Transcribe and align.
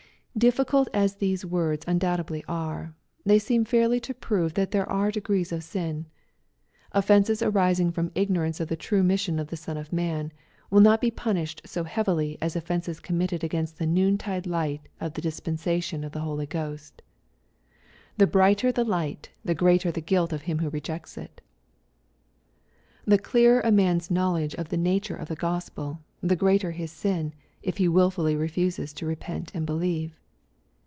Difficult 0.37 0.87
as 0.93 1.15
these 1.17 1.45
words 1.45 1.85
un 1.89 1.99
doubtedly 1.99 2.41
are, 2.47 2.95
they 3.25 3.37
seem 3.37 3.65
fairly 3.65 3.99
to 3.99 4.13
prove 4.13 4.53
that 4.53 4.71
there 4.71 4.89
are 4.89 5.11
degrees 5.11 5.51
in 5.51 5.59
sin. 5.59 6.05
OiFences 6.95 7.45
arising 7.45 7.91
from 7.91 8.13
ignorance 8.15 8.61
of 8.61 8.69
the 8.69 8.77
true 8.77 9.03
mission 9.03 9.39
of 9.39 9.47
the 9.47 9.57
Son 9.57 9.75
of 9.75 9.91
Man, 9.91 10.31
will 10.69 10.79
not 10.79 11.01
be 11.01 11.11
punished 11.11 11.63
so 11.65 11.83
heavily 11.83 12.37
as 12.41 12.55
offences 12.55 13.01
committed 13.01 13.43
against 13.43 13.77
the 13.77 13.85
noontide 13.85 14.47
light 14.47 14.87
of 15.01 15.13
the 15.13 15.21
dispensation 15.21 16.01
of 16.01 16.13
the 16.13 16.21
Holy 16.21 16.45
Ghost. 16.45 17.01
The 18.17 18.25
brighter 18.25 18.71
the 18.71 18.85
light, 18.85 19.29
the 19.43 19.53
greater 19.53 19.91
the 19.91 19.99
guilt 20.01 20.31
of 20.31 20.43
him 20.43 20.59
^ho 20.61 20.71
rejects 20.71 21.17
it. 21.17 21.41
The 23.03 23.19
clearer 23.19 23.59
a 23.59 23.71
man's 23.71 24.09
knowledge 24.09 24.55
of 24.55 24.69
the 24.69 24.77
nature 24.77 25.15
of 25.15 25.27
the 25.27 25.35
Gospel, 25.35 25.99
the 26.21 26.37
greater 26.37 26.71
his 26.71 26.89
sin, 26.91 27.33
if 27.61 27.77
he 27.77 27.89
wilfully 27.89 28.37
refuses 28.37 28.93
to 28.93 29.05
repent 29.05 29.51
and 29.53 29.67
beUeve. 29.67 30.13